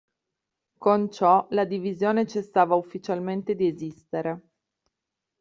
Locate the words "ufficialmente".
2.73-3.53